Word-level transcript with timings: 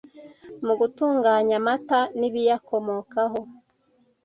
mu 0.65 0.73
gutunganya 0.79 1.55
amata 1.61 1.99
n’ibiyakomokaho, 2.19 3.39